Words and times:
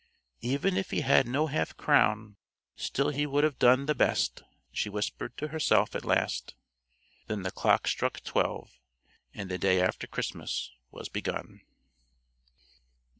"Even 0.39 0.77
if 0.77 0.89
he 0.89 1.01
had 1.01 1.27
no 1.27 1.45
half 1.45 1.77
crown, 1.77 2.35
still 2.75 3.09
he 3.09 3.27
would 3.27 3.43
have 3.43 3.59
done 3.59 3.85
the 3.85 3.93
best," 3.93 4.41
she 4.71 4.89
whispered 4.89 5.37
to 5.37 5.49
herself 5.49 5.93
at 5.95 6.03
last. 6.03 6.55
Then 7.27 7.43
the 7.43 7.51
clock 7.51 7.87
struck 7.87 8.19
twelve, 8.23 8.79
and 9.31 9.47
the 9.47 9.59
day 9.59 9.79
after 9.79 10.07
Christmas 10.07 10.71
was 10.89 11.07
begun. 11.07 11.61